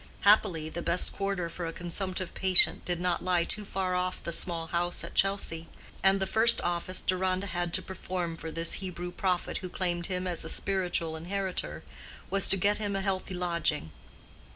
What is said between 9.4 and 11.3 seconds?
who claimed him as a spiritual